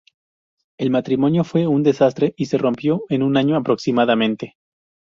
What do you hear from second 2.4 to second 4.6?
se rompió en un año aproximadamente.